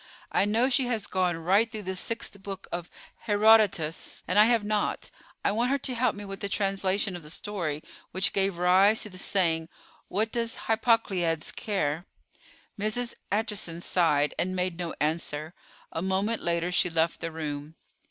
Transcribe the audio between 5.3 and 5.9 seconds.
I want her